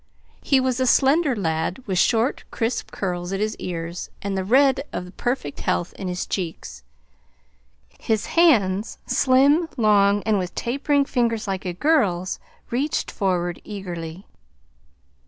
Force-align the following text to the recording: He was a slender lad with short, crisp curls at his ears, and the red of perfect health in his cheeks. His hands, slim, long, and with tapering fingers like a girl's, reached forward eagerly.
He 0.41 0.59
was 0.59 0.79
a 0.79 0.87
slender 0.87 1.35
lad 1.35 1.77
with 1.85 1.99
short, 1.99 2.43
crisp 2.49 2.89
curls 2.89 3.31
at 3.31 3.39
his 3.39 3.55
ears, 3.57 4.09
and 4.23 4.35
the 4.35 4.43
red 4.43 4.83
of 4.91 5.15
perfect 5.15 5.59
health 5.59 5.93
in 5.93 6.07
his 6.07 6.25
cheeks. 6.25 6.81
His 7.99 8.25
hands, 8.33 8.97
slim, 9.05 9.69
long, 9.77 10.23
and 10.23 10.39
with 10.39 10.55
tapering 10.55 11.05
fingers 11.05 11.47
like 11.47 11.65
a 11.65 11.73
girl's, 11.73 12.39
reached 12.71 13.11
forward 13.11 13.61
eagerly. 13.63 14.25